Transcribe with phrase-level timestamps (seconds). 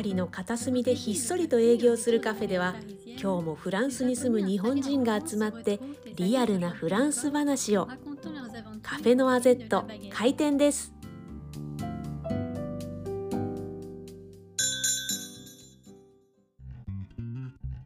[0.00, 2.74] パリの片隅でひっそりと営業するカフェでは
[3.22, 5.78] 今日もフランスに住む日本人が集まって
[6.16, 7.86] リアルなフランス話を
[8.82, 10.94] カフェノアゼット開店です。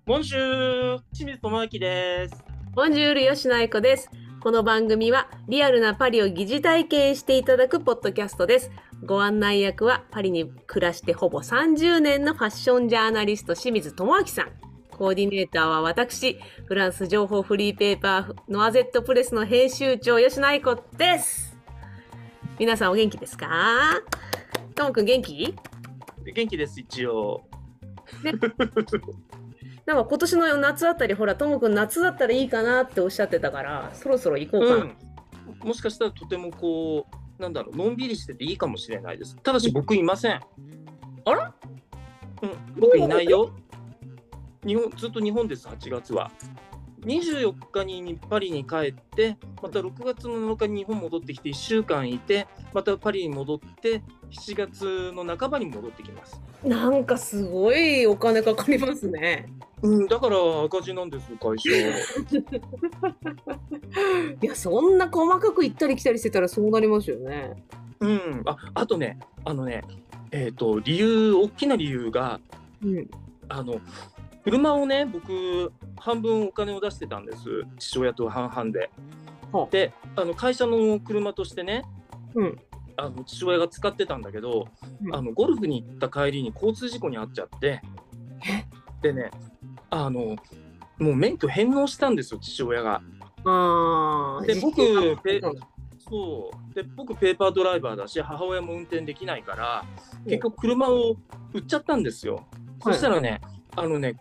[0.06, 2.44] ボンシュー清水智明です。
[2.74, 4.08] ボンジュール吉野愛子です
[4.44, 8.70] この番組はリアルなパリを疑似体験していただくポッドキャストです。
[9.02, 14.52] ご案内役はパリに暮らしてほぼ30年のファッションジャーナリスト清水智明さん。
[14.90, 21.56] コーディネーターは私フランス情報フリーペーパーノアゼットプレスの編集長吉野愛子です。
[22.58, 23.48] 皆さんお元気ですか？
[24.74, 25.54] ともくん元気？
[26.34, 27.40] 元気です、一応。
[29.86, 34.96] なんか今年の夏あたりほらともくん夏だったらいいかなっておっしゃってたからそろそろ行こうかな、うん。
[35.62, 37.06] もしかしたらとてもこ
[37.38, 39.36] う、なんだろう、のんびりしてていいかもしれないです。
[39.42, 40.40] ただし僕いません。
[41.26, 41.54] あら？
[42.42, 43.50] うん、僕いないよ。
[44.66, 46.30] 日本ずっと日本です、8月は。
[47.04, 56.40] 24日にパリに帰って、また6月の7日に日本戻ってきて1週間いて、またパリに戻って、7月の半ばに戻ってきます。
[56.64, 59.48] なんかすごいお金かかりますね。
[59.82, 61.70] うん、だから赤字なんです、会社。
[64.42, 67.62] いや、そんな細かく行ったり来たりしてたらそうなりますよね。
[68.00, 69.84] うん、ああとね、あのね、
[70.30, 72.40] えっ、と、理由、大きな理由が、
[72.82, 73.10] うん。
[73.48, 73.80] あの、
[74.44, 77.38] 車をね、僕、半分お金を出してたんです、
[77.78, 78.90] 父親と半々で。
[79.52, 81.84] はあで、あの会社の車としてね、
[82.34, 82.60] うん。
[82.96, 84.68] あの父親が使ってたんだけど、
[85.02, 87.80] うんあのゴルフに行った帰りに交通事故に遭っちゃって、
[89.02, 89.30] でね、
[89.90, 90.36] あの、
[90.98, 93.02] もう免許返納したんですよ、父親が。
[93.44, 94.46] ああ。
[94.46, 95.52] で僕実ペ験
[96.06, 99.84] そうで僕ペーパードライバーだし母親も運転できないから
[100.26, 101.16] 結局車を
[101.54, 102.46] 売っちゃったんですよ。
[102.82, 103.40] そしたらね、
[103.74, 104.16] あのね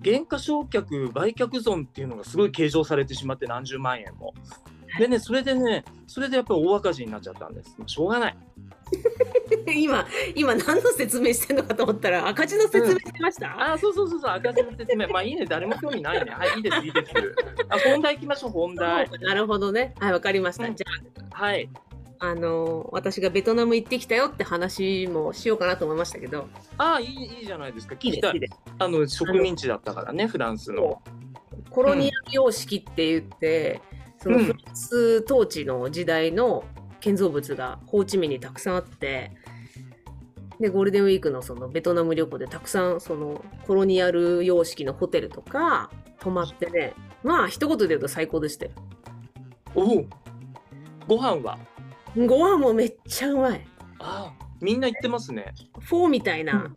[0.00, 4.34] 減価償却売却損っていうのがすごい計上されてしまって何十万円も。
[4.98, 7.76] でねそれでねそれでやっぱり大赤字になっちゃったんです。
[7.86, 8.36] しょうがない。
[9.76, 17.12] 今、今何の説明してんのかと思ったら赤字の説明してました、ああそうそうそうそう赤字の説明まあいいね誰も興味ないねはいいいですいいです。
[17.68, 19.08] あ本題行きましょう本題。
[19.20, 19.94] なるほどね。
[19.98, 20.66] はい、わかりました。
[20.66, 21.68] うんじゃはい。
[22.20, 26.48] あ、あの私がベトナム行ってきたよって話もしようかなと思いましたけど。
[26.76, 28.40] ああいいいいじゃないですか聞きたい。
[28.78, 31.02] あの植民地だったからねフランスの。
[31.70, 33.80] コロニアル様式って言って、
[34.18, 36.64] そのうんフランス統治の時代の
[37.00, 39.32] 建造物がホーチミンにたくさんあって
[40.58, 45.90] でゴールデンウィークのそのベトナム旅行でたくさんそのコロニアル様式のホテルとか
[46.20, 48.72] 泊まってねまあ一言で言うと最高でしたよ
[49.74, 50.06] おお
[51.06, 51.58] ご飯は？
[52.16, 53.66] ご飯もめっちゃうまい。
[53.98, 55.54] ああみんな言ってますね。
[55.80, 56.72] フォーみたいな、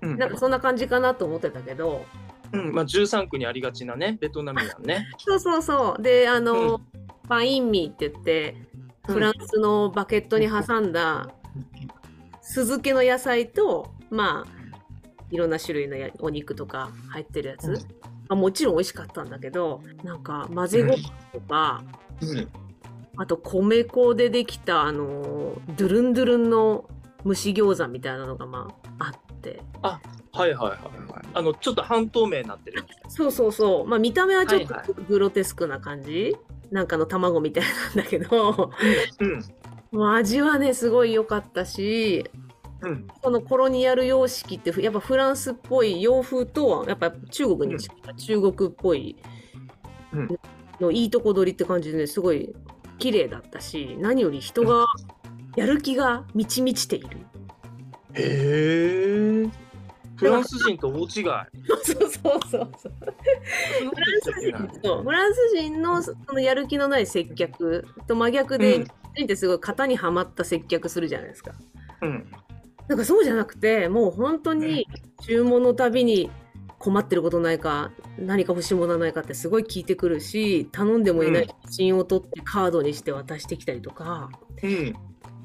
[0.00, 0.18] うん。
[0.18, 2.04] なんかそんな感じかなと思ってたけど。
[2.52, 5.08] うんまあ、13区にありがちなねベトナムやんね。
[5.18, 6.02] そうそうそう。
[6.02, 6.80] であの、う
[7.28, 8.56] パインミーって言って
[9.06, 11.30] フランスのバケットに挟んだ
[12.42, 14.62] 酢漬けの野菜とまあ
[15.30, 17.78] いろんな種類のやお肉とか入ってるやつ、うん。
[18.28, 21.82] あもちろん美味しかったんだけどなんか混ぜご飯とか、
[22.20, 22.48] うん
[23.18, 26.88] あと米粉でできたあのドゥルンドゥルンの
[27.26, 28.68] 蒸し餃子みたいなのがま
[28.98, 29.60] ああって。
[29.82, 30.80] はいはいはいはい。
[31.34, 32.84] あのちょっと半透明になってる。
[33.08, 33.86] そうそうそう。
[33.86, 36.36] まあ見た目はちょっとはいグロテスクな感じ、
[36.70, 37.64] なんかの卵みたい
[37.96, 38.70] なんだけど。
[39.20, 39.44] うん。
[39.92, 42.24] もう味はねすごい良かったし
[42.80, 43.06] うん。
[43.20, 49.16] このコロニアル様式ってやっぱフランスっぽい洋風とはやっぱ中国に近い、中国っぽい
[50.12, 50.28] うん。
[50.80, 52.54] のいいとこ取りって感じで、ね、すごい
[53.02, 54.86] 綺麗だったし何より人が
[55.56, 57.18] やる気が満ち満ちている。
[58.14, 59.50] へえ。
[60.14, 61.06] フランス人と大違い。
[61.08, 61.24] そう
[61.82, 62.70] そうそうそう。
[62.70, 68.82] フランス人そうフランス人のそのやる気のない接客と真逆で、うん
[69.24, 71.52] ってすごい型にはまった接客するじゃないですか。
[72.02, 72.30] うん
[72.86, 74.86] なんかそうじゃなくてもう本当に
[75.22, 76.30] 注文のたびに
[76.82, 84.30] 困ってることないか何か欲しいものはないかってすごい聞いてくるし頼んでもいない写真を撮ってカードにして渡してきたりとか。
[84.64, 84.94] うん。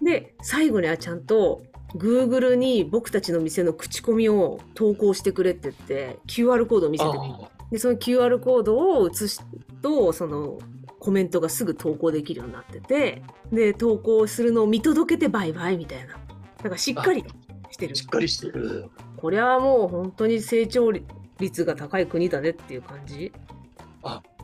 [0.02, 1.62] で最後にはちゃんと
[1.96, 7.22] Google に僕たちの店の口コミを投稿してくれって言って QR コードを見せてくれ
[7.72, 9.46] でその QR コードを写す
[9.84, 10.58] とその
[11.00, 16.18] コメントがすぐ投稿できるようになっててで投稿するのを見届けてバイバイみたいな。
[16.64, 17.24] なんかしっかり
[17.70, 17.96] してる。
[17.96, 18.90] しっかりしてる。
[19.18, 20.92] これはもう本当に成長
[21.40, 23.32] 率が高い国だねっていう感じ？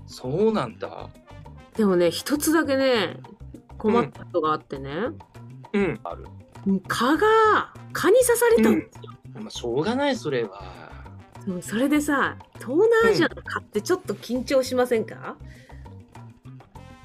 [0.05, 1.09] そうなんだ。
[1.75, 3.17] でもね一つだけね
[3.77, 4.91] 困ったことがあってね、
[5.73, 6.25] うんある。
[6.87, 10.61] 蚊が蚊に刺されたんですよ、まあ、しょうがない、それは。
[11.61, 15.35] それでさ東南アジアの蚊ってちょっと緊張しませんか、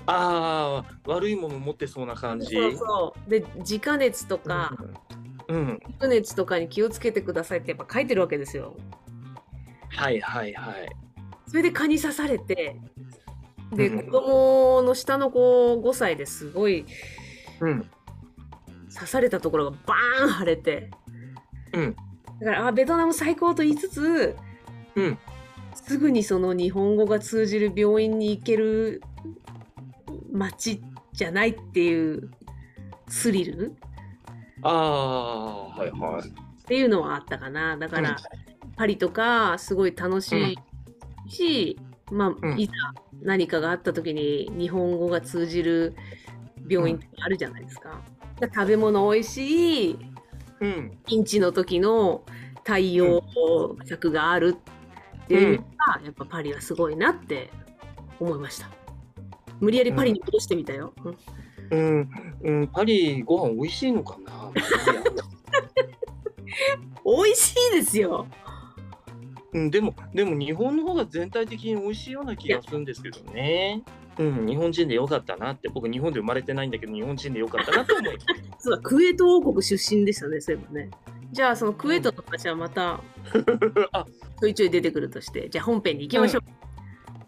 [0.06, 2.54] ああ、悪いもの持ってそうな感じ。
[2.54, 4.76] そうそうで直熱とか
[5.48, 5.56] うん。
[5.56, 5.80] うん。
[6.00, 8.76] 皮熱とかに気をつけてくださいってやっぱ書いてるわけですよ
[9.90, 10.88] はいはいはい。
[11.46, 12.76] それで蚊に刺されて
[13.72, 16.84] でうん子供の下の子5歳ですごい
[17.60, 17.90] うん。
[18.94, 20.90] 刺されたところがバーン腫れて
[21.72, 21.96] うん。
[22.40, 24.36] だからあベトナム最高と言いつつ
[24.94, 25.18] うん。
[25.74, 29.02] すぐにその日本語が通じる病院に行ける
[30.30, 30.82] 街
[31.12, 32.30] じゃないっていう
[33.08, 33.74] スリル
[34.62, 36.28] ああ、はいはい。
[36.28, 36.32] っ
[36.66, 38.16] ていうのはあったかなだから、
[38.78, 40.54] パリとかすごい楽し
[41.26, 41.78] いし、
[42.10, 42.72] まあ、うんいざ
[43.20, 45.94] 何かがあった時に日本語が通じる
[46.68, 48.00] 病院とかあるじゃないですか。
[48.40, 49.98] だから食べ物美味しい
[50.60, 50.98] うん。
[51.06, 52.22] ピンチの時の
[52.64, 53.22] 対応
[53.84, 54.56] 策がある
[55.24, 57.50] っていうのが、やっぱパリはすごいなって
[58.20, 58.70] 思いました。
[59.60, 60.92] 無理やりパリに戻してみたよ。
[61.04, 61.16] うん
[61.70, 62.10] うん。
[62.42, 62.66] うん。
[62.68, 64.52] パリ、ご飯美味しいのかな？
[67.04, 68.26] 美味しいですよ。
[69.52, 73.82] うん、でも、でも日本の方が全体的に美味しいような気がするんですけどね。
[74.18, 78.26] うん、日本人でよかったなって、僕日本で生まれてないんだけど、日本人でよかったなと思います。
[78.58, 80.90] そうだ、クウェート王国出身でしたね、そういえばね。
[81.30, 83.00] じゃあ、そのクウェートの話はまた
[83.92, 84.06] あ、
[84.40, 86.42] ちょいちょい出てくるとして、じゃあ本編に行きましょう。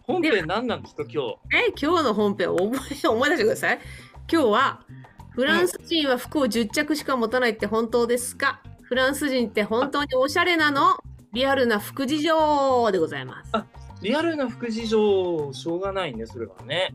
[0.03, 1.37] 本編何なんですか、今日。
[1.55, 3.79] え、今日の本編を覚え、思い出してください。
[4.33, 4.85] 今日は、
[5.31, 8.61] フランス人は服を10着しか持たないって本当ですか？
[8.83, 10.97] フランス人って本当におしゃれなの？
[11.33, 13.51] リアルな服事情でございます。
[13.53, 13.65] あ
[14.03, 16.93] リアルな副事情、しょうがないね、それはね。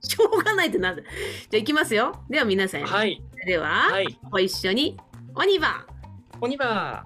[0.00, 1.02] しょうがないってなんだ。
[1.02, 1.10] じゃ
[1.52, 2.18] あ行きますよ。
[2.30, 4.18] では皆さん、はい、では、はい。
[4.30, 4.96] ご一緒に、
[5.34, 5.84] 鬼番
[6.40, 7.04] オニバ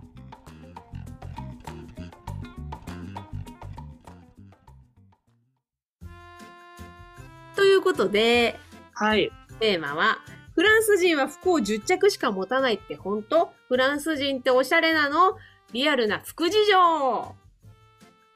[7.57, 9.05] ということで、ー。
[9.05, 9.33] はい。
[9.59, 10.19] テーマは、
[10.55, 13.53] フランス人は服を10着しか持たないって本当？
[13.67, 15.37] フランス人っておしゃれなの？
[15.73, 17.35] リアルな服事情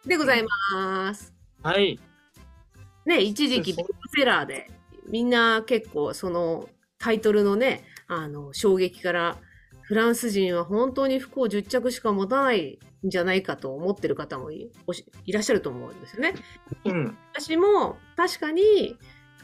[0.07, 1.33] でございます。
[1.63, 1.99] はい。
[3.07, 4.71] ね、一時期ベストセラーで、
[5.09, 6.69] みんな結構その
[6.99, 9.39] タイトルのね、あの、衝撃から、
[9.83, 14.71] フランス人は本当に服を10着しか持たないんじゃないかと思ってる方もい
[15.33, 16.35] らっしゃると思うんですよね。
[16.85, 17.19] うん。
[17.35, 18.97] 私も確かに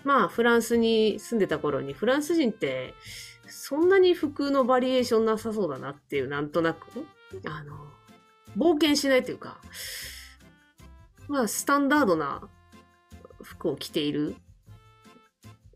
[0.04, 2.94] まあフランスに住んでた頃にフランス人って
[3.46, 6.86] そんなに服のバリエーションなさそうだなっていうなんとなく
[7.46, 7.76] あの
[8.56, 9.58] 冒険しないというか
[11.28, 12.48] まあスタンダードな
[13.42, 14.34] 服を着ている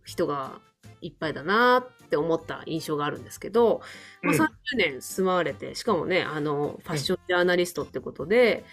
[0.05, 0.61] 人が
[1.01, 3.83] いっぱいだなって思った印象があるんですけど、
[4.23, 4.41] まあ、うん。
[4.41, 8.65] 30年住まわれてしかもねあのファッションジャーナリストってことで、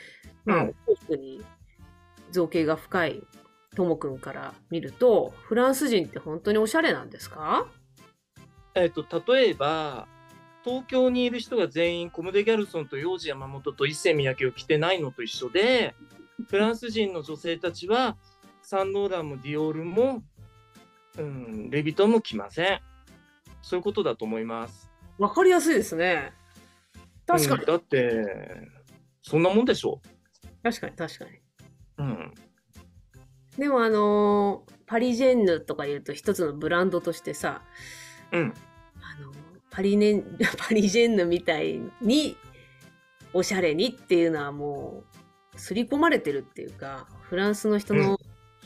[0.46, 0.76] まあうん。
[0.88, 1.44] 多くに
[2.32, 3.24] 造形が深い
[3.76, 7.68] ともくんから見るとフランス人って本当におしゃれなんですか？
[8.76, 10.08] えっ、と、例えば、
[10.64, 15.96] 東京にいる人が全員コムデ・ギャルソンと幼児山本と一世三宅を着てないのと一緒で、
[16.50, 18.18] フランス人の女性たちは、
[18.62, 20.22] サンローランもディオールも、
[21.18, 22.82] うん、レビトンも着ません。
[23.62, 24.90] そういうことだと思います。
[25.18, 26.32] わかりやすいですね
[27.28, 28.26] 確かに、うんだって、
[29.22, 30.02] そんなもんでしょ
[30.64, 31.42] 確かに確かにう。
[31.98, 32.34] うん。
[33.58, 37.62] でもあのーパリジェンヌとか言うと一つのブランドとしてさ
[38.32, 38.54] うん。
[39.80, 42.36] パリネン パリジェンヌみたいに
[43.32, 45.06] おしゃれにっていうのはも
[45.54, 48.20] う刷り込まれてるっていうかフランスの人うんの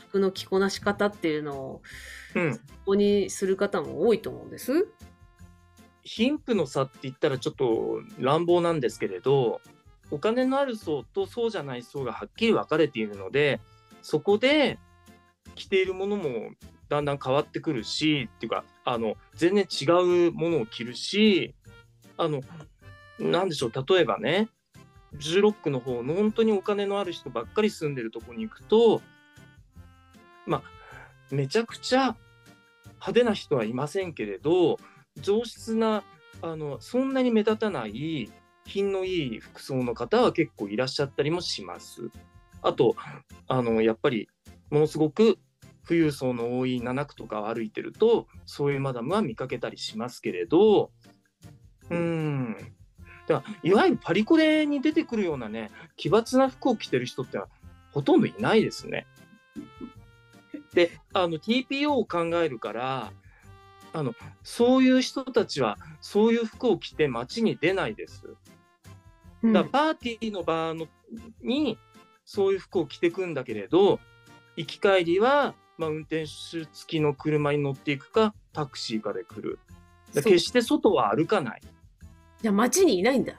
[0.08, 1.82] 服の着こなし方っていうのを
[2.34, 2.52] うん。
[2.56, 4.88] ここにする方も多いと思うんです。
[6.02, 9.60] 貧富の差って言ったらちょっと乱暴なんですけれど
[10.10, 13.60] お金のある層とそうじゃない層がはっきり分かれているので
[14.02, 14.80] そこで
[15.54, 16.50] 着ているものも
[16.88, 19.84] だんだん変わってくるしっていうかあの全然違
[20.28, 21.54] うものを着るし
[22.16, 22.42] あの
[23.18, 24.48] なんでしょう例えばね
[25.18, 29.00] 16区の方の本当にお金のある人ばっかり住んでるとこに行くと
[30.46, 30.62] まあ
[31.30, 32.16] めちゃくちゃ
[32.94, 34.78] 派手な人はいませんけれど
[35.20, 36.02] 上質な
[36.42, 38.30] あのそんなに目立たない
[38.66, 42.10] 品のいい服装の方は結構いらっしゃったりもします。
[42.62, 42.96] あと
[43.46, 44.28] あのやっぱり
[44.70, 45.38] ものすごく
[45.86, 50.90] 富裕層の多い7区とかを歩いてるとそういうマダムは見かけたりしますけれど
[51.90, 52.56] うん
[53.26, 57.38] だからいわゆるパリコレに出てくるようなね奇抜な服を着てる人って
[57.92, 59.06] ほとんどいないですね。
[60.74, 63.12] であの TPO を考えるから
[63.92, 68.22] あのそういう人たちはそういう服を着て街に出ないです。
[69.42, 70.86] うんだパーティーの場の
[71.42, 71.78] に
[72.24, 74.00] そういう服を着てくんだけれど
[74.56, 76.28] 行き帰りは、まあ、運転手
[76.60, 79.58] 付きの車に乗っていくかタクシーかで来る。
[80.14, 81.60] 決して外は歩かない。
[82.40, 83.34] じゃあ街にいないんだ。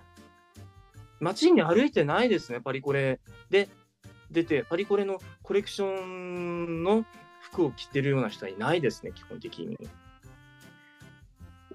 [1.20, 3.20] 街に歩いてないですねパリコレ。
[3.50, 3.70] で
[4.32, 7.06] 出てパリコレのコレクションの
[7.39, 9.77] 服を着てるような人はいないですね基本的に。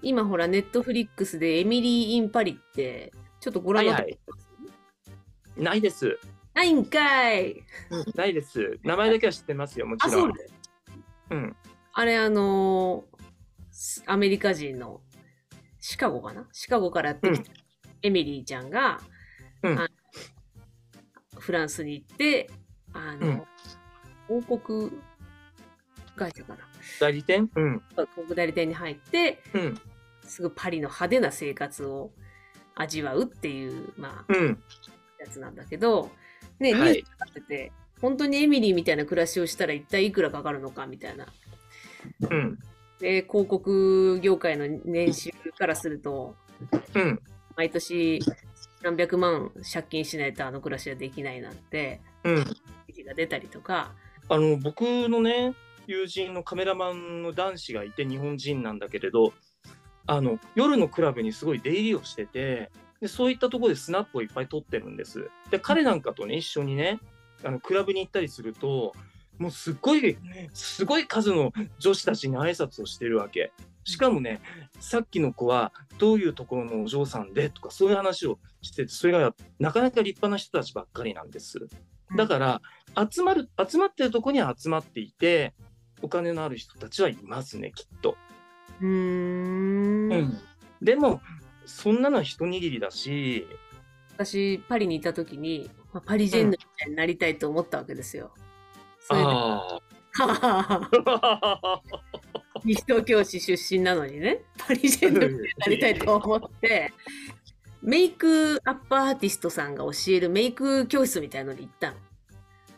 [0.03, 4.51] 今ほら、ネットフリックスでエミリー・イン・パリって、ちょっとご覧になってます、
[5.59, 6.19] ないです
[6.55, 7.65] ないんかい
[8.15, 8.79] ないです。
[8.83, 10.33] 名前だけは知ってますよもちあ、ろん。
[11.31, 11.57] うん。
[11.93, 13.21] あれ、あのー
[13.73, 15.01] スアメリカ人の
[15.81, 16.47] シカゴかな？
[16.53, 17.53] シカゴからやってきた
[18.03, 19.01] エミリーちゃんが、
[19.63, 19.79] うん。
[19.79, 19.89] あ
[21.39, 22.51] フランスに行って、
[22.93, 23.47] あの、
[24.27, 24.93] 広告
[26.17, 26.59] 会社かな？
[27.01, 27.49] 代理店？
[27.55, 27.83] うん。
[27.93, 29.81] 広告代理店に入って、うん。
[30.25, 32.11] すぐパリの派手な生活を
[32.75, 34.63] 味わうっていう、まあ、うん。
[35.19, 36.11] やつなんだけど、
[36.61, 41.27] ね、ニュはいースになってて、本当にエミリーみたいな暮らしをしたら一体いくらかかるのかみたいな。
[42.21, 42.59] うん。
[43.01, 46.37] で、広告業界の年収からすると、
[46.95, 47.21] うん。
[47.57, 48.21] 毎年
[48.83, 52.45] 何百万借金しないとあの暮らしはできないなんて、うん。
[52.87, 53.93] 記事が出たりとか、
[54.29, 55.55] あの僕のね
[55.87, 59.33] 友人のカメラマンの男子がいて日本人なんだけれど
[60.07, 65.31] あの夜のクラブにすごい出入りをしててでそういったところでスナップをいっぱい撮ってるんです。
[65.51, 67.01] で彼なんかとね一緒にね
[67.45, 68.93] あのクラブに行ったりすると
[69.39, 70.19] もうすっごい
[70.53, 73.53] すごい数の女子たちに挨拶をしてるわけ。
[73.85, 74.41] しかもね
[74.79, 81.59] さっきの子はどういうところのお嬢さんでとかそういう話をしててそれがなかなか立派な人たちばっかりなんです。
[82.17, 82.61] だから
[83.11, 85.55] 集まる集まってるとこには集まっていて
[86.03, 88.17] お金のある人たちはいますねきっと。
[88.81, 90.39] うーん。
[90.83, 91.21] でも
[91.71, 93.47] そんなのは一握りだし
[94.15, 98.33] 私、パリにいた時に、まあパリジェンヌみたいになりたいと思ったわけですよ。
[99.01, 100.91] それで、あは
[101.73, 101.81] あ
[102.65, 106.93] 西東京市出身なのにね、パリジェンヌみたいになりたいと思って、
[107.83, 111.97] メイクアップアーティストさんが教えるメイク教室みたいのに行ったの。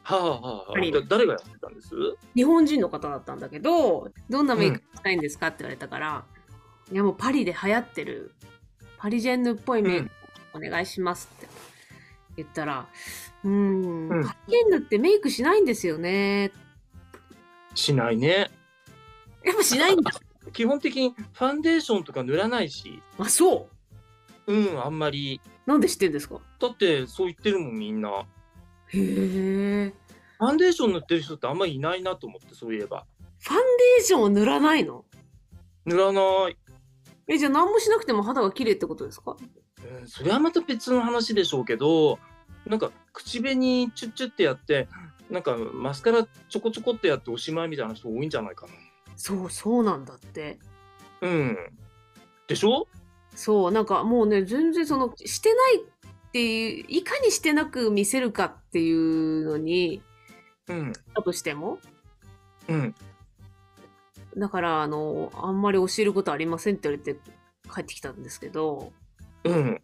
[0.05, 1.91] はあはあ誰がやってたんです？
[2.35, 6.25] 日本人の方だったんだけど、どんなメイクしたいんですかって言われたから、
[6.93, 8.33] いやもうパリで流行ってる、
[9.03, 10.11] パリジェンヌっぽいメイク
[10.55, 11.49] お願いしますって
[12.37, 12.87] 言ったら、
[13.43, 14.25] うーん、うん。
[14.25, 16.53] パリジェンヌってメイクしないんですよね。
[17.75, 18.49] しないね。
[19.45, 20.13] やっぱしないんだ。
[20.53, 23.03] 基本的にファンデーションとか塗らないし。
[23.19, 23.69] あ、そ
[24.47, 24.53] う。
[24.55, 25.41] うんあんまり。
[25.67, 26.39] なんで知ってんですか？
[26.61, 28.11] だってそう言ってるもんみんな。
[28.11, 28.25] へ
[28.99, 29.93] え。
[30.39, 33.05] ファンデーション塗ってる人ってあんまりいないなと思ってそういえば。
[33.41, 35.05] ファンデーションを塗らないの？
[35.87, 36.57] 塗らない
[37.29, 39.37] え、じゃあ何もしなくても肌が綺麗ってことですか？
[40.01, 42.19] うんそれはまた別の話でしょうけど
[42.67, 44.89] なんか口紅チュッチュってやって
[45.31, 48.67] なんかマスカラちょこちょこってやっておしまいみたいな人多いんじゃないか
[49.17, 50.59] そう、そうなんだって。
[51.21, 51.57] なうん。
[52.49, 52.87] でしょ？
[53.35, 55.85] そう、なんかもうね、全然その、してないっ
[56.33, 60.03] ていう、いかにしてなく見せるかっていうのに、
[60.69, 60.93] うん。
[60.93, 61.79] だとしても、
[62.69, 62.95] うん
[64.37, 67.21] だから、あの、あんまり教えることありませんって言われて
[67.73, 68.93] 帰ってきたんですけど、
[69.45, 69.81] うん。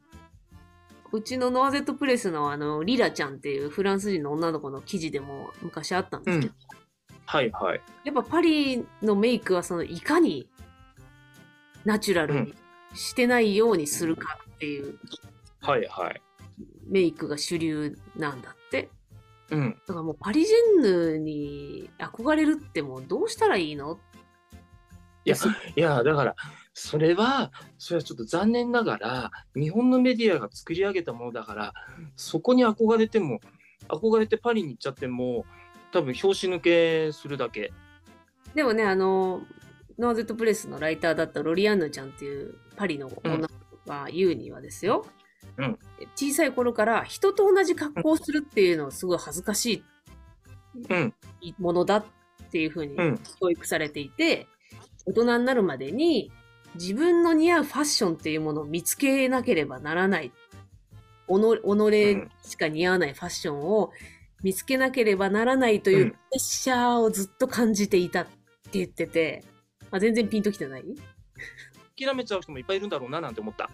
[1.11, 6.52] うちのノアゼットプレスのあの、リラちゃんっていうフランス人の女の子の記事でも昔あったんですけど、
[7.26, 7.81] はいはい。
[8.05, 10.49] やっぱパリのメイクはその、いかに
[11.85, 12.55] ナチュラルに
[12.95, 14.99] してないようにするかっていう
[15.61, 16.23] はいはい。
[16.87, 18.88] メイクが主流なんだって。
[19.50, 19.71] うん。
[19.87, 23.99] だからもうパリジェンヌに憧れるってもうどうしたらいいの
[25.28, 25.37] いや
[25.76, 26.37] いやだから
[26.75, 31.73] それはそれはちょっと残念ながら日本のメディアが作り上げたものだから
[32.16, 33.40] そこに憧れても
[33.88, 35.44] 憧れてパリに行っちゃっても
[35.92, 37.73] 多分拍子抜けするだけ。
[38.54, 39.42] でもね、あの、
[39.99, 43.49] ノーゼットプレスのライターだったロリアンヌちゃんっていうパリの女
[43.87, 45.06] が言うにはですよ、
[45.56, 45.78] うん。
[46.14, 49.82] 小さい頃から人と同じ格好をするっていうのはすごい恥ずかし
[50.88, 51.14] うん。
[51.40, 52.04] いものだっ
[52.50, 53.20] ていうふうにうん。
[53.40, 54.47] 教育されていて、
[55.09, 56.31] 大人になるまでに
[56.75, 60.33] 自分の似合うファッションっていうものを見つけなければならない。
[61.27, 61.57] おの
[61.91, 63.91] 己しか似合わないファッションを
[64.43, 66.11] 見つけなければならないといううん。
[66.11, 68.31] プレッシャーをずっと感じていたって
[68.73, 69.45] 言ってて、
[69.91, 70.85] まあ、全然ピンときてない？
[71.99, 73.71] 諦めちゃう人もいっぱいいるんだろうななんて思った。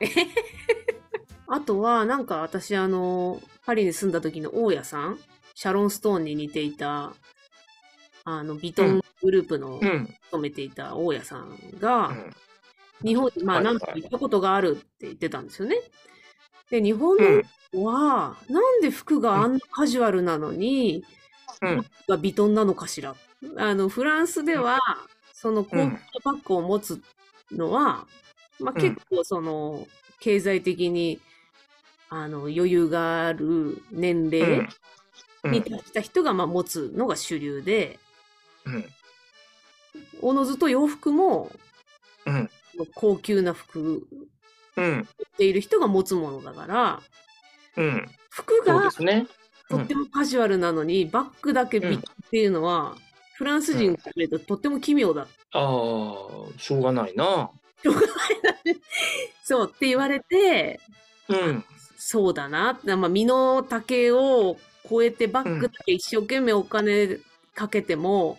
[1.48, 5.18] あとは、なんか私あの、パリに住んだ時の大家さん、
[5.54, 7.12] シャロンストーンに似ていた、
[8.26, 10.14] あの、ビトングループのうん。
[10.24, 12.34] 勤めていた大家さんが、うん。
[13.04, 15.76] 日本にまあ何度か行ったことがあるって言ってたんですよね。
[16.68, 17.42] で、日本うん。
[17.72, 21.04] のは、なんで服があんなカジュアルなのに、
[21.62, 21.86] うん。
[22.08, 23.14] がビトンなのかしら。
[23.58, 24.80] あの、フランスでは、
[25.32, 25.90] その高級な
[26.24, 27.00] バッグを持つ
[27.52, 28.06] のは、
[28.58, 28.80] まあ、うん。
[28.80, 29.86] 結構その、
[30.18, 31.20] 経済的に、
[32.08, 34.68] あの、余裕がある年う齢
[35.44, 38.00] に達した人が、まあ、持つのが主流で、
[38.66, 38.84] うん。
[40.20, 41.50] おのずと洋服も、
[42.26, 42.50] うん。
[42.94, 44.06] 高級な服
[44.76, 45.00] うん。
[45.00, 47.02] を着ている人が持つものだから、
[47.76, 48.08] うん。
[48.30, 49.26] 服そうでがすね。
[49.68, 52.96] とってもカジュアルなのに、バッグだけビッグっていうのは、
[53.34, 55.22] フランス人から見るととっても奇妙だ。
[55.22, 55.26] あ
[55.58, 55.60] あ、
[56.58, 57.50] しょうがないな。
[59.44, 60.80] そうって言われて、
[61.28, 61.64] うん。
[61.96, 62.78] そうだな。
[62.84, 64.58] まあ、身の丈を
[64.88, 67.18] 超えてバッグだけ一生懸命お金
[67.54, 68.38] かけても、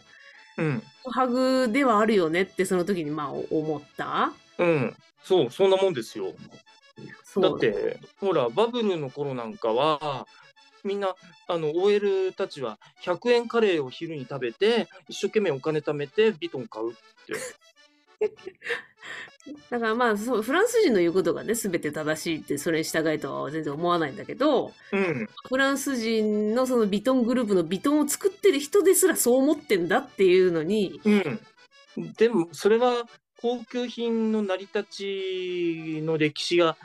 [0.58, 0.84] うん。
[1.12, 4.34] ハグではあるよねってその時にまあ思った？
[4.58, 4.96] うん。
[5.24, 6.34] そう、そんなもんですよ。
[7.40, 10.28] だって、ほら、バブルの頃なんかは、
[10.84, 11.16] みんな、
[11.48, 16.96] あの、OL たちは100円カレーを昼に食べて、一生懸命お金貯めて、ビトン買うっ
[17.26, 17.56] て。
[19.70, 25.30] だからまあそうフランス人の言うことがね全て正しいってそれに従いとは全然思わないんだけどうん。
[25.48, 31.40] フランス人のそのビトングループのビトンを作ってる人ですらそう思ってんだっていうのにうん。
[31.98, 33.08] でも、それは
[33.42, 36.78] 高級品の成り立ちの歴史が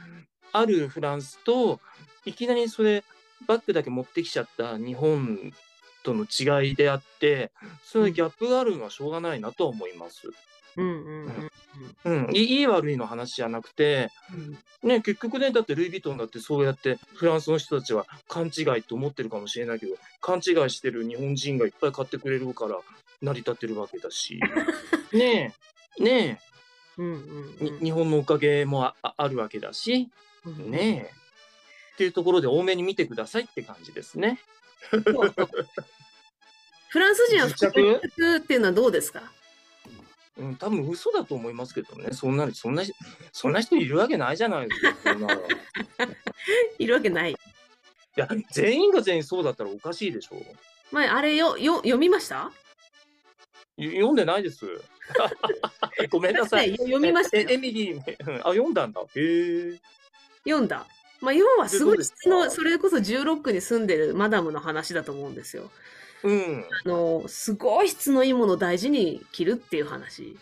[0.52, 1.80] あるフランスと、
[2.24, 3.04] いきなりそれ、
[3.46, 5.52] バッグだけ持ってきちゃった日本
[6.02, 7.50] との違いであって、
[7.84, 10.30] そういうギャップがあるのはしょうがないなとは思います。
[10.76, 11.50] うんうん
[12.04, 14.10] うんうん、いい悪いの話じゃなくて、
[14.82, 22.78] うんね、結局ね、だってルイ・ヴィトンだってそうやってフランスの人たちは勘違いと思ってるかもしれないけど、勘違いしてる日本人がいっぱい買ってくれるから
[23.20, 24.40] 成り立ってるわけだし、
[25.12, 25.54] ね
[25.98, 26.40] え、ね
[26.98, 30.08] うんうんえ、に日本のおかげもあるわけだし、
[30.44, 31.12] うんねえ、
[31.94, 34.40] っていうところで多めに見てくださいって感じですね。
[36.88, 37.66] フランス人は服
[38.36, 39.32] っていうのはどうですか？
[40.38, 42.82] うん、多分嘘だと思いますけどね、そんなに、そんな、
[43.32, 45.40] そんな人いるわけないじゃないですか、そんなの。
[45.42, 45.44] い
[46.84, 47.36] いるわけない。
[48.16, 50.36] や、全員が全員そうだったらおかしいでしょ。
[50.90, 52.50] まあ、あれよよ読みました？
[53.78, 54.66] よ読んでないです。
[56.10, 56.70] ごめんなさい。
[56.72, 59.00] ね読みましたエミリー、うんあ、読んだんだ。
[59.00, 59.80] へえ。
[60.44, 60.86] 読んだ。
[61.20, 65.70] まあ、要はすごいそれこそ16区に住んでるマダムの話だと思うんですよ。
[66.24, 66.64] うん。
[66.84, 70.36] あの、すごい質のいいものを大事に着るっていう話。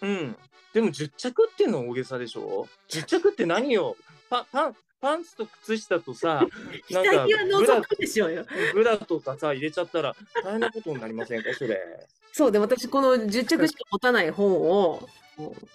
[0.00, 0.36] うん。
[0.72, 3.96] でも10着っていうのは大げさでしょ ?10 着って何よ？
[4.30, 6.46] パパンパンツと靴下とさ、
[6.90, 8.46] なんか下着は除くでしょうよ。
[8.74, 11.52] ブラとかさ、入れちゃったら大変なことになりませんか？
[11.54, 12.06] それ。
[12.32, 15.08] そうで、私この10着しか持たない本を、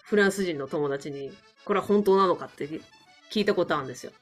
[0.04, 1.34] フランス人の友達に、
[1.66, 2.70] これは本当なのかって
[3.32, 4.14] 聞いたことあるんですよ。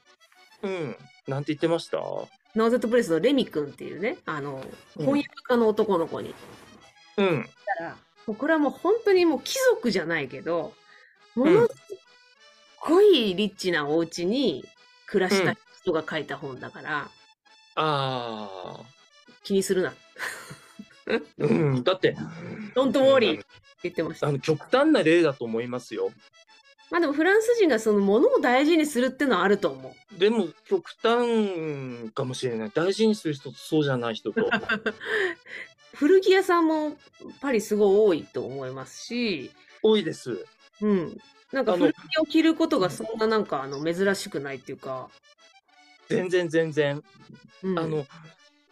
[0.62, 0.96] うん。
[1.28, 1.98] なんて言ってました？
[2.54, 4.56] ナオゼットプレスのレミ君っていうね、あの、
[4.96, 6.34] うん翻訳家の男の子に。
[7.16, 7.48] うん。
[7.78, 7.90] たら、
[8.26, 10.72] もうこれはもう本当にもう貴族じゃないけど、
[11.34, 11.74] ものす
[12.80, 14.64] ごいリッチなお家に
[15.06, 17.10] 暮らした人が書いた本だから、
[17.74, 18.80] あ
[19.42, 19.90] 気にするな。
[19.90, 19.94] あ。
[21.38, 21.84] うん。
[21.84, 22.16] だって、
[22.74, 23.46] Don't worry って
[23.84, 24.32] 言ってましたあ。
[24.32, 26.12] の極端な例だと思いますよ。
[26.90, 30.18] まあでもフランス人がそのものを大事にするってのはあると思う。
[30.18, 32.70] でも極端かもしれない。
[32.72, 34.42] 大事にする人とそうじゃない人と。
[35.94, 36.96] 古着屋さんも
[37.40, 39.50] パリすごい多いと思いますし、
[39.82, 40.44] 多いです。
[40.80, 41.20] うん。
[41.52, 45.08] なんか古着を着ることがそんななんかあの珍しくないっていうか、
[46.08, 47.02] 全然全然。
[47.62, 48.06] うん、あの、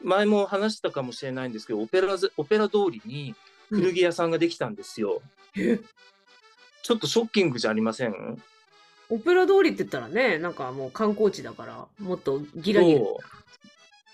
[0.03, 3.35] 前も話したかもしれないんですけど、オペラず、オペラ通りに
[3.70, 5.22] うん古着屋さんができたんですよ。
[5.57, 5.81] え？
[6.82, 8.42] ちょっとショッキングじゃありません？
[9.08, 13.00] オペラ通りって言ったらね、なんかもう観光地だから、もっとギラギラ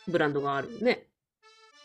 [0.09, 1.04] ブランドがあるね。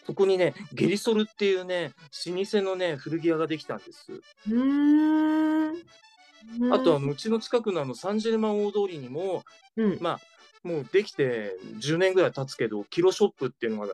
[0.05, 1.93] そこにね、ゲリソルっていうね、
[2.27, 4.13] 老舗のね、古着屋ができたんです。
[4.13, 6.73] うーん。
[6.73, 9.45] あとあの、うちの近くのあの、サンジェルマン大通りにも、
[9.77, 10.19] うん、まあ、
[10.67, 13.93] もうできて10年ぐらい経つけど、キロショップっていうのがうん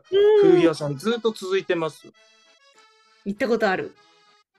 [0.50, 2.12] 古着屋さんずっと続いてます。
[3.24, 3.94] 行ったことある。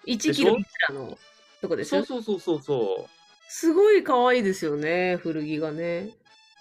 [0.05, 0.33] 1しょ？
[0.33, 1.17] キロいくらの
[1.61, 2.03] とこでしょ？
[2.03, 3.09] そうそうそうそうそう。
[3.47, 6.09] すごい可愛いですよね、古着がね。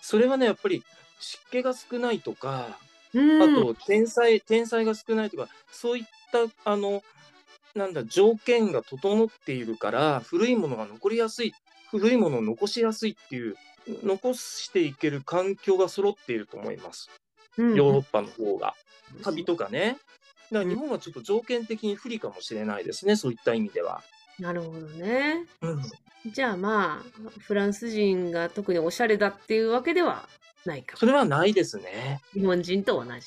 [0.03, 0.83] それはね、やっぱり
[1.21, 2.79] 湿気が少ないとか、
[3.15, 3.43] うん。
[3.43, 7.03] あと、天才、天才が少ないとか、そういった、あの、
[7.75, 11.53] なんだ、条件が整っているから、古いものが残りやすい、
[11.91, 13.57] 古いものを残しやすいっていう、
[14.03, 17.09] 残していける環境が揃っていると思います。
[17.57, 18.75] うんヨーロッパの方が。
[19.23, 19.99] カビとかね。
[20.53, 24.03] だから日本はちょっと条件的に不利かもしれないですね、そういった意味では。
[24.41, 25.47] なるほどね。
[25.61, 25.83] うん、
[26.33, 30.29] じゃあまあ、フランス人が特におしゃれだっていうわけでは
[30.65, 32.21] ないかもそれはないですね。
[32.33, 33.27] 日本人と同じ。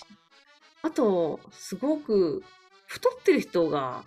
[0.81, 2.43] あと、すごく
[2.87, 4.03] 太ってる人が、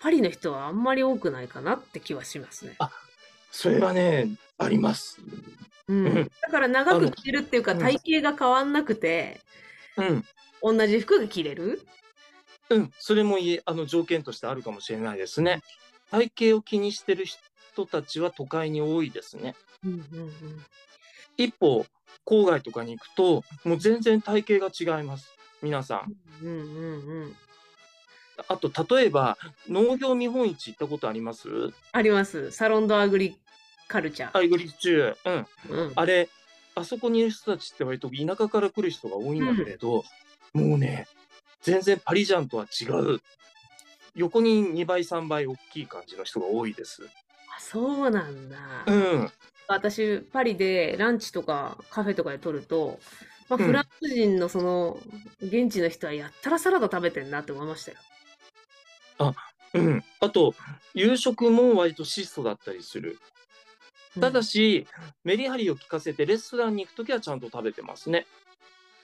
[0.00, 2.76] パリの人はあんまり多くないかなって気はしますね。
[3.50, 5.20] それはね、あります。
[5.88, 9.40] うんうんだから長く着れるっていうか、体型が変わんなくて、
[9.96, 10.24] うん。
[10.62, 11.82] 同じ服が着れる。
[12.70, 12.92] うん。
[12.98, 15.62] それもあの条件としてあるかもしれないですね。
[16.10, 19.54] 体型を気にしてる人たちは都会に多いですね。
[19.84, 20.32] うんうんうん
[21.36, 21.86] 一歩、
[22.26, 25.30] 郊外とかに行くと、もう全然体型が違います。
[25.62, 26.14] 皆さん。
[26.42, 27.36] うんうんうん。
[28.48, 31.48] あと、例えば、農業見本市行ったことあります？
[31.92, 32.50] あります。
[32.50, 33.38] サロンドアグリ
[33.88, 34.38] カルチャー。
[34.38, 35.46] アイグリッチュー。
[35.68, 35.76] うん。
[35.76, 36.28] うん、あれ、
[36.74, 40.04] あそこにいる人たちって割と田舎から来る人が多いんだけれど、
[40.52, 41.06] もうね、
[41.62, 43.20] 全然パリジャンとは違う。
[44.14, 47.02] 横に2倍、3倍大きい感じの人が多いです。
[47.04, 48.56] あそうなんだ。
[48.86, 49.30] うん。
[49.68, 52.98] 私、パリでランチとかカフェとかで取ると、
[53.48, 54.98] まあ、うんフランス人のその、
[55.40, 57.98] 現地の人はやったらサラダ食べてんなって思いましたよ。
[59.72, 60.04] うん。
[60.18, 60.54] あと、
[60.94, 63.18] 夕食も割と質素だったりする。
[64.20, 64.88] ただし、
[65.22, 68.26] メリハリを効かせてレストランに行くときはちゃんと食べてますね。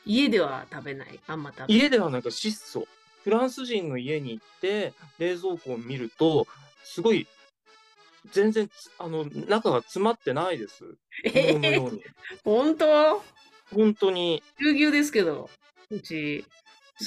[0.04, 1.20] 家では食べない？
[1.28, 1.82] あんま食べない。
[1.84, 2.88] 家ではなんか質素。
[3.26, 6.46] フランス人の家に行って冷蔵庫を見ると、
[6.84, 7.26] すごい、
[8.30, 10.84] 全然つ、あの、中が詰まってないです。
[11.24, 11.76] え日
[12.44, 13.20] 本当？
[13.74, 14.44] 本当に。
[14.60, 15.50] ぎゅうぎゅうですけど、
[15.90, 16.44] うち。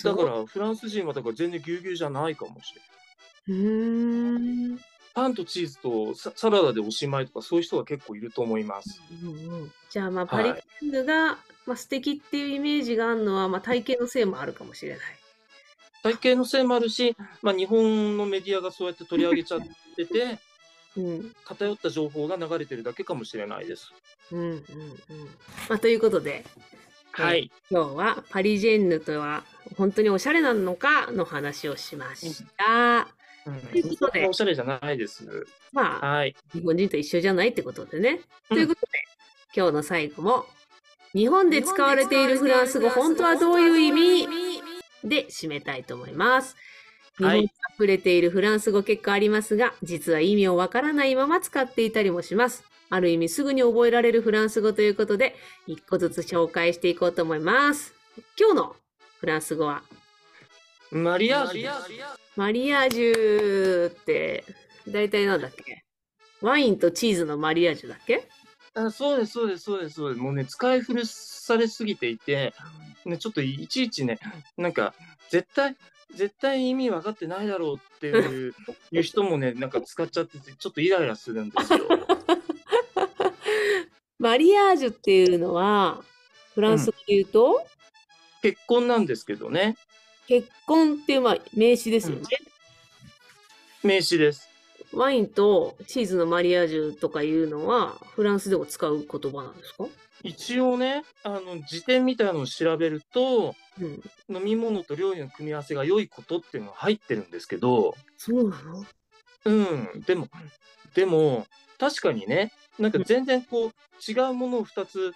[0.03, 2.75] だから、フランス人はだから全然ぎゅうぎゅうじゃないかもし
[3.47, 3.63] れない。
[3.63, 4.79] うーん。
[5.13, 9.01] パンとチーズとササラダでおしまいとか、そういう人が結構いると思います。
[9.23, 15.18] うんうんじゃあまあパはいリジェンヌが、まあ、素敵っていうイメージがあるのは、まあ、体型のせいもあるかもしれない。
[16.03, 19.61] 体型のせいもあるし、まあ、日本のメディアがそうやって取り上げちゃっ
[19.95, 20.39] てて、
[20.97, 23.91] うん偏った情報が流れてるだけかもしれないです。
[24.31, 24.57] うんうんうん
[25.69, 26.45] まあ、ということで、
[27.11, 27.51] はい。
[27.69, 29.43] 今日はパリジェンヌとは
[29.77, 33.07] 本当におしゃれなのかの話をしました。
[33.45, 35.47] うんということでおしゃれじゃないです。
[35.71, 36.35] まあ、はい。
[36.53, 38.21] 日本人と一緒じゃないってことでね。
[38.49, 38.87] うんということで、
[39.55, 40.45] 今日の最後も、
[41.13, 44.68] 日本で使われているフランス語、本当はどういう意味？
[45.03, 46.55] で締めたいと思います。
[47.17, 52.63] 日はい本に溢れているフランス語結構ありますが、実は意味をわからないまま使っていたりもします。
[52.89, 55.35] ある意味すぐに覚えられるフランス語ということで、
[55.67, 57.93] 一個ずつ紹介していこうと思います。
[58.39, 58.75] 今日の
[59.19, 59.83] フランス語は、
[60.91, 61.71] マリアージュ。
[62.35, 64.43] マリアージュって、
[64.87, 65.83] 大体なんだっけ？
[66.41, 68.27] ワインとチーズのマリアージュだっけ？
[68.73, 70.21] あそうです、そうです、そうです、そうです。
[70.21, 72.53] もうね、使い古されすぎていて、
[73.05, 74.19] ね、ちょっといちいちね、
[74.57, 74.93] なんか、
[75.29, 75.75] 絶対、
[76.15, 78.53] 絶対意味分かってないだろうっていう
[78.91, 81.87] いう人もね、なんか使っちゃってて、ちょっとイライラするんですよ。
[84.19, 86.03] マリアージュっていうのは、
[86.53, 87.65] フランス語で言うと、
[88.41, 89.77] 結婚なんですけどね、
[90.27, 92.23] 結婚っていうまあ名詞ですよね。
[93.83, 94.48] 名詞です。
[94.93, 99.85] ワインとチーズのマリアージュとかいうのは、フランスでも使う言葉なんですか？
[100.23, 104.35] 一応ね、あの、辞典みたいなのを調べると、うん。
[104.35, 108.85] 飲み物と料理の組み合わせが良いことっていうのが入ってるんですけど、そうなの？
[109.45, 110.27] うん、でも、
[110.93, 111.47] でも、
[111.77, 113.71] 確かにね、なんか全然こう、
[114.11, 115.13] 違うものを2つ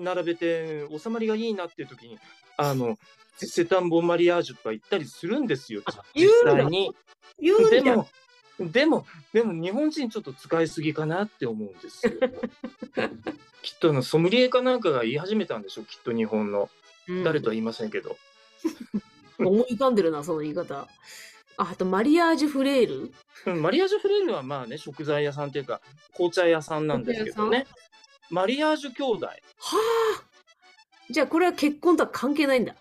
[0.00, 2.18] 並べて、収まりがいいなっていう時に、
[2.56, 2.96] あの、
[3.36, 5.82] セタンボンマリアージュとか言ったりするんですよ、
[6.14, 6.92] 実際に。
[7.40, 7.70] 言う。
[7.70, 8.08] でも、
[8.60, 12.12] でも、でも日本人ちょっと使いすぎかなって思うんですよ。
[13.62, 16.70] きっとあのソムリエかなんかが言い始めたんでしょ、きっと日本の。
[17.08, 18.16] うん誰とは言いませんけど。
[19.38, 20.86] 思い浮かんでるな、その言い方。
[21.56, 23.12] ああと、マリアージュフレール
[23.46, 25.80] うんマリアージュフレールはまあね、食材屋さんっていうか、
[26.12, 27.66] 紅茶屋さんなんですけどね。
[28.28, 29.26] マリアージュ兄弟。
[29.26, 29.34] は
[30.18, 30.24] あ
[31.10, 32.76] じゃあこれは結婚とは関係ないんだ。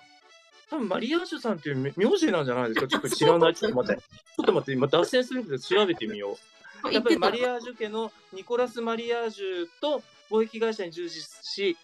[0.70, 2.88] 多分マリアージュさんっていう名名字なんじゃないですか。
[2.88, 3.56] ちょっと知らない。
[3.56, 4.02] ちょっと待って。
[4.02, 6.38] ちょっと待って、今脱線するけど調べてみよ
[6.86, 6.94] う。
[6.94, 11.78] やっぱりマリアージュ家のニコラス・マリアージュと貿易会社に従事し、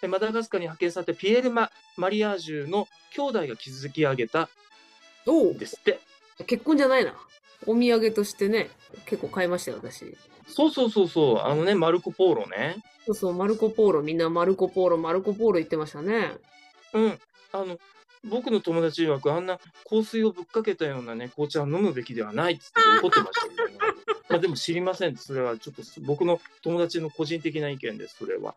[0.00, 4.48] でマダガスカルに派遣されたピエールマ・マリアージュの兄弟が築き上げた
[5.26, 6.00] おんですって。
[6.46, 7.14] 結婚じゃないな。
[7.66, 8.70] お土産としてね、
[9.06, 10.16] 結構買いましたよ、私。
[10.46, 11.38] そうそうそうそう。
[11.40, 12.76] あのね、マルコ・ポーロね。
[13.06, 16.36] そうそう、マルコ・ポーロ、みんなマルコ・ポーロ、マルコ・ポーロ言ってましたね。
[16.94, 17.18] うん。
[17.52, 17.78] あの、
[18.24, 23.74] 僕の友達曰くあんな香水をぶっかけたようなね、紅茶は飲むべきではないっつって怒ってましたけどね。
[24.28, 25.16] まあでも知りません。
[25.16, 28.54] それはちょっと僕の友達の個人的な意見です、それは。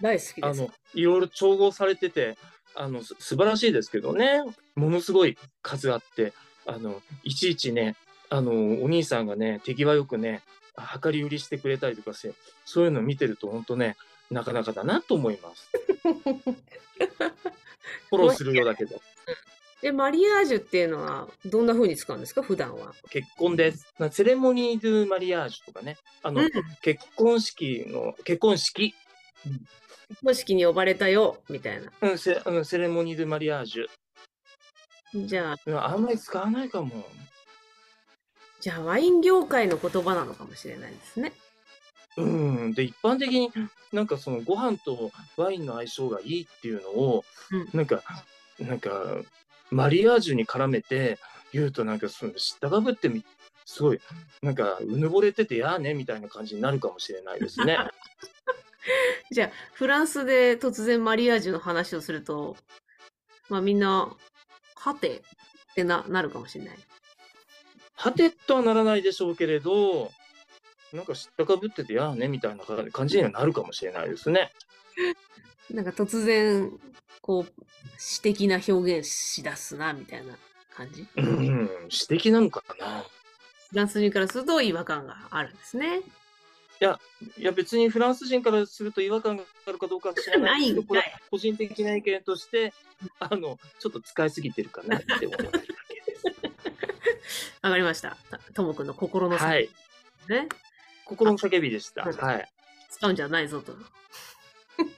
[0.00, 0.44] 大好きです。
[0.44, 2.38] あの、いろいろ調合されてて、
[2.74, 4.42] あの、す素晴らしいですけどね、
[4.74, 6.32] ものすごい数あって、
[6.66, 7.96] あの、いちいちね、
[8.30, 10.42] あの、お兄さんがね、手際よくね、
[11.02, 13.96] 量り売りしてくれたりとかして、そういうの見てると本当ね、
[14.30, 15.70] なかなかだなと思います。
[18.10, 19.00] フォローするようだけど。
[19.82, 22.42] で、マリアージュっていうのはどんな風に使うんですか？
[22.42, 22.94] 普段は。
[23.10, 23.86] 結婚です。
[23.98, 25.96] なセレモニー・ドゥ・マリアージュとかね。
[26.22, 26.50] あの、うん
[26.82, 28.94] 結婚式の、結婚式、
[30.08, 31.90] 結婚式に呼ばれたよ、みたいな。
[32.02, 35.26] うんセうんセレモニー・ドゥ・マリアージュ。
[35.26, 37.04] じゃあ、うんあんまり使わないかも。
[38.60, 41.32] じゃあワイン業界の言葉なのかもしれないですね。
[42.16, 42.72] うん。
[42.72, 43.50] で、一般的に
[43.92, 48.02] なんかそのご飯とワインの相性がいいっていうのを、うんなんか、
[48.58, 49.22] なんか、
[49.70, 51.18] マリアージュに絡めて
[51.52, 53.24] 言うとなんかその知ったかぶってみ、
[53.64, 54.00] すごい、
[54.42, 57.78] なんか、うぬぼれててやーねみたいな感じになるかもしれないですね。
[59.30, 62.56] じゃあ、フランスで突然マリアージュの話をすると、
[63.48, 64.14] まあみんな、
[64.74, 66.78] はてってななるかもしれない。
[67.94, 70.10] はてとはならないでしょうけれど、
[70.92, 74.52] なんか知ったかぶっててやーねみたいな感じにはなるかもしれないですね。
[75.70, 76.70] なんか突然、
[77.20, 77.62] こう、
[77.96, 80.36] 詩的な表現しだすな、みたいな
[80.74, 81.06] 感じ？
[81.14, 83.04] フうん、詩的なのかな。
[83.72, 86.02] ランス人からすると違和感があるんですね。
[86.80, 92.72] いや別にフランス人からすると違和感があるかどうかは知らないけど、これは個人的な意見として、
[93.18, 96.24] あの、ちょっと使いすぎてるかなって思ってるだけです。
[97.60, 98.16] わかりました。
[98.30, 99.68] たともくんの心のはい。
[100.28, 100.48] ね。
[101.10, 102.06] 心の叫びでした。
[102.08, 102.48] あはい。
[102.88, 103.74] 使うんじゃないぞと。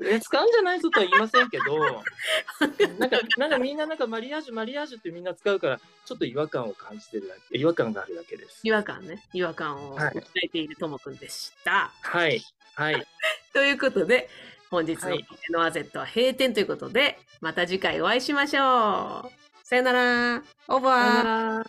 [0.05, 1.79] え使うんじゃないぞとは言いませんけど、
[2.99, 8.61] なんか、なんかみんななんかマリアージュ、マリアージュってみんな使うから、ちょっと違和感を感じてるだけ、違和感があるだけです。
[8.63, 9.25] 違和感ね。
[9.33, 11.91] 違和感をはい訴えているともくんでした。
[12.03, 12.43] はい。
[12.75, 13.07] はい。
[13.53, 14.29] ということで、
[14.71, 19.67] 本日のはいノアゼットは閉店ということで、また次回お会いしましょう。
[19.67, 20.45] さよなら。
[20.69, 21.13] オーバー。
[21.13, 21.67] さよなら。